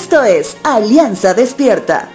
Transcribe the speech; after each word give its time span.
Esto 0.00 0.22
es 0.22 0.56
Alianza 0.62 1.34
Despierta. 1.34 2.08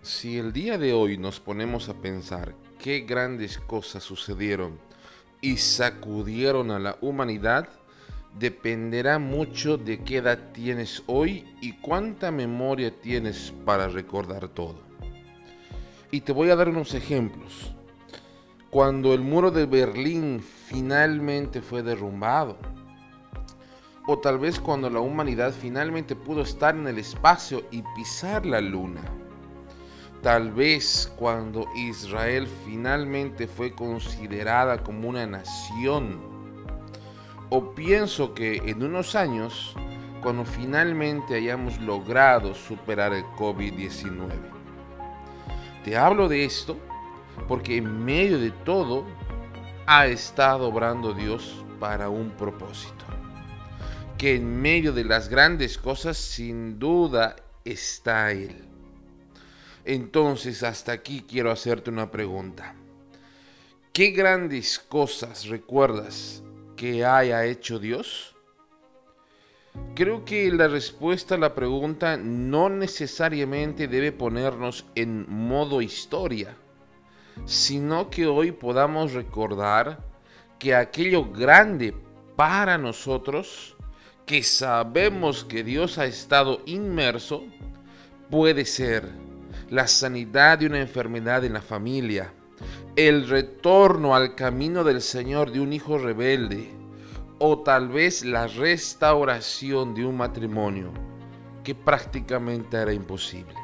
Si 0.00 0.38
el 0.38 0.54
día 0.54 0.78
de 0.78 0.94
hoy 0.94 1.18
nos 1.18 1.38
ponemos 1.38 1.90
a 1.90 2.00
pensar 2.00 2.54
qué 2.78 3.00
grandes 3.00 3.58
cosas 3.58 4.02
sucedieron 4.02 4.80
y 5.42 5.58
sacudieron 5.58 6.70
a 6.70 6.78
la 6.78 6.96
humanidad, 7.02 7.68
dependerá 8.38 9.18
mucho 9.18 9.76
de 9.76 10.02
qué 10.02 10.18
edad 10.18 10.52
tienes 10.52 11.02
hoy 11.06 11.46
y 11.60 11.72
cuánta 11.72 12.30
memoria 12.30 12.90
tienes 13.00 13.52
para 13.64 13.88
recordar 13.88 14.48
todo. 14.48 14.76
Y 16.10 16.22
te 16.22 16.32
voy 16.32 16.50
a 16.50 16.56
dar 16.56 16.68
unos 16.68 16.94
ejemplos. 16.94 17.74
Cuando 18.70 19.14
el 19.14 19.20
muro 19.20 19.50
de 19.50 19.66
Berlín 19.66 20.40
finalmente 20.40 21.60
fue 21.60 21.82
derrumbado, 21.82 22.56
o 24.06 24.18
tal 24.18 24.38
vez 24.38 24.58
cuando 24.58 24.88
la 24.90 25.00
humanidad 25.00 25.52
finalmente 25.52 26.16
pudo 26.16 26.42
estar 26.42 26.74
en 26.74 26.86
el 26.88 26.98
espacio 26.98 27.64
y 27.70 27.82
pisar 27.94 28.46
la 28.46 28.60
luna. 28.60 29.02
Tal 30.22 30.52
vez 30.52 31.12
cuando 31.16 31.66
Israel 31.76 32.46
finalmente 32.66 33.46
fue 33.46 33.74
considerada 33.74 34.82
como 34.82 35.08
una 35.08 35.26
nación 35.26 36.29
o 37.50 37.74
pienso 37.74 38.32
que 38.32 38.56
en 38.64 38.82
unos 38.82 39.16
años, 39.16 39.74
cuando 40.22 40.44
finalmente 40.44 41.34
hayamos 41.34 41.80
logrado 41.80 42.54
superar 42.54 43.12
el 43.12 43.24
COVID-19. 43.24 44.28
Te 45.84 45.96
hablo 45.96 46.28
de 46.28 46.44
esto 46.44 46.78
porque 47.48 47.76
en 47.76 48.04
medio 48.04 48.38
de 48.38 48.52
todo 48.52 49.04
ha 49.86 50.06
estado 50.06 50.68
obrando 50.68 51.12
Dios 51.12 51.64
para 51.80 52.08
un 52.08 52.30
propósito. 52.30 53.04
Que 54.16 54.36
en 54.36 54.60
medio 54.60 54.92
de 54.92 55.04
las 55.04 55.28
grandes 55.28 55.76
cosas 55.76 56.18
sin 56.18 56.78
duda 56.78 57.34
está 57.64 58.30
Él. 58.30 58.64
Entonces 59.84 60.62
hasta 60.62 60.92
aquí 60.92 61.24
quiero 61.26 61.50
hacerte 61.50 61.90
una 61.90 62.10
pregunta. 62.10 62.74
¿Qué 63.92 64.10
grandes 64.10 64.78
cosas 64.78 65.46
recuerdas 65.46 66.44
que 66.80 67.04
haya 67.04 67.44
hecho 67.44 67.78
Dios? 67.78 68.34
Creo 69.94 70.24
que 70.24 70.50
la 70.50 70.66
respuesta 70.66 71.34
a 71.34 71.38
la 71.38 71.54
pregunta 71.54 72.16
no 72.16 72.70
necesariamente 72.70 73.86
debe 73.86 74.12
ponernos 74.12 74.86
en 74.94 75.26
modo 75.28 75.82
historia, 75.82 76.56
sino 77.44 78.08
que 78.08 78.26
hoy 78.26 78.52
podamos 78.52 79.12
recordar 79.12 80.02
que 80.58 80.74
aquello 80.74 81.30
grande 81.30 81.94
para 82.34 82.78
nosotros, 82.78 83.76
que 84.24 84.42
sabemos 84.42 85.44
que 85.44 85.62
Dios 85.62 85.98
ha 85.98 86.06
estado 86.06 86.62
inmerso, 86.64 87.44
puede 88.30 88.64
ser 88.64 89.06
la 89.68 89.86
sanidad 89.86 90.60
de 90.60 90.66
una 90.68 90.80
enfermedad 90.80 91.44
en 91.44 91.52
la 91.52 91.60
familia, 91.60 92.32
el 93.08 93.26
retorno 93.30 94.14
al 94.14 94.34
camino 94.34 94.84
del 94.84 95.00
Señor 95.00 95.52
de 95.52 95.60
un 95.60 95.72
hijo 95.72 95.96
rebelde 95.96 96.70
o 97.38 97.60
tal 97.60 97.88
vez 97.88 98.26
la 98.26 98.46
restauración 98.46 99.94
de 99.94 100.04
un 100.04 100.18
matrimonio 100.18 100.92
que 101.64 101.74
prácticamente 101.74 102.76
era 102.76 102.92
imposible. 102.92 103.54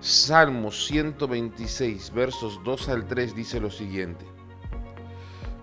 Salmo 0.00 0.70
126, 0.70 2.12
versos 2.12 2.60
2 2.64 2.88
al 2.90 3.08
3 3.08 3.34
dice 3.34 3.60
lo 3.60 3.70
siguiente. 3.70 4.26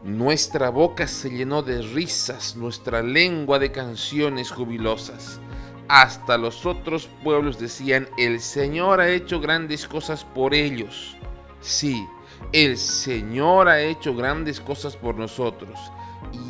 Nuestra 0.04 0.70
boca 0.70 1.06
se 1.06 1.30
llenó 1.30 1.62
de 1.62 1.84
risas, 1.84 2.56
nuestra 2.56 3.04
lengua 3.04 3.60
de 3.60 3.72
canciones 3.72 4.50
jubilosas. 4.50 5.40
Hasta 5.88 6.40
los 6.40 6.66
otros 6.66 7.08
pueblos 7.24 7.60
decían, 7.60 8.08
el 8.18 8.40
Señor 8.40 9.02
ha 9.02 9.10
hecho 9.12 9.40
grandes 9.40 9.88
cosas 9.88 10.26
por 10.26 10.56
ellos. 10.56 11.16
Sí, 11.64 12.06
el 12.52 12.78
Señor 12.78 13.70
ha 13.70 13.82
hecho 13.82 14.14
grandes 14.14 14.60
cosas 14.60 14.98
por 14.98 15.16
nosotros 15.16 15.80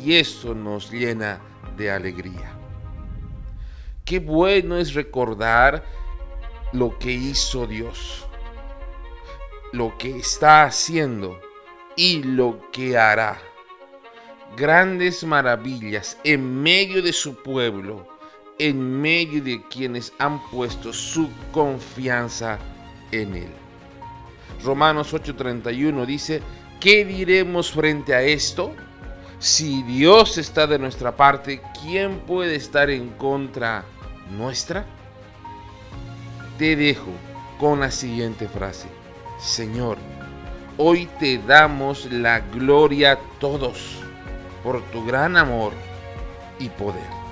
y 0.02 0.14
eso 0.16 0.56
nos 0.56 0.90
llena 0.90 1.40
de 1.76 1.88
alegría. 1.88 2.58
Qué 4.04 4.18
bueno 4.18 4.76
es 4.76 4.92
recordar 4.92 5.84
lo 6.72 6.98
que 6.98 7.12
hizo 7.12 7.68
Dios, 7.68 8.26
lo 9.72 9.96
que 9.98 10.18
está 10.18 10.64
haciendo 10.64 11.40
y 11.94 12.24
lo 12.24 12.68
que 12.72 12.98
hará. 12.98 13.40
Grandes 14.56 15.22
maravillas 15.22 16.18
en 16.24 16.60
medio 16.60 17.02
de 17.02 17.12
su 17.12 17.40
pueblo, 17.40 18.08
en 18.58 19.00
medio 19.00 19.40
de 19.40 19.62
quienes 19.68 20.12
han 20.18 20.44
puesto 20.50 20.92
su 20.92 21.30
confianza 21.52 22.58
en 23.12 23.36
Él. 23.36 23.63
Romanos 24.62 25.12
8:31 25.12 26.06
dice, 26.06 26.42
¿qué 26.80 27.04
diremos 27.04 27.72
frente 27.72 28.14
a 28.14 28.22
esto? 28.22 28.74
Si 29.38 29.82
Dios 29.82 30.38
está 30.38 30.66
de 30.66 30.78
nuestra 30.78 31.16
parte, 31.16 31.60
¿quién 31.82 32.20
puede 32.20 32.54
estar 32.54 32.88
en 32.90 33.10
contra 33.10 33.84
nuestra? 34.30 34.86
Te 36.58 36.76
dejo 36.76 37.10
con 37.58 37.80
la 37.80 37.90
siguiente 37.90 38.48
frase. 38.48 38.88
Señor, 39.38 39.98
hoy 40.78 41.08
te 41.18 41.38
damos 41.38 42.06
la 42.10 42.40
gloria 42.40 43.12
a 43.12 43.18
todos 43.38 43.98
por 44.62 44.82
tu 44.90 45.04
gran 45.04 45.36
amor 45.36 45.72
y 46.58 46.68
poder. 46.70 47.23